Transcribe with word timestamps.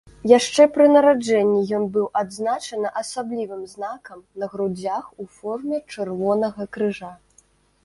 Яшчэ 0.29 0.63
пры 0.77 0.85
нараджэнні 0.93 1.61
ён 1.79 1.85
быў 1.97 2.07
адзначаны 2.21 2.93
асаблівым 3.03 3.61
знакам 3.75 4.25
на 4.43 4.51
грудзях 4.55 5.05
у 5.25 5.29
форме 5.37 5.77
чырвонага 5.95 6.69
крыжа. 6.79 7.15